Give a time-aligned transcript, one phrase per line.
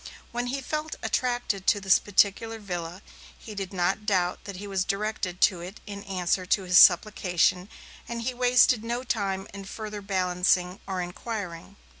[0.31, 3.03] When he felt attracted to this particular villa,
[3.37, 7.69] he did not doubt that he was directed to it in answer to his supplication,
[8.07, 11.75] and he wasted no time in further balancing or inquiring.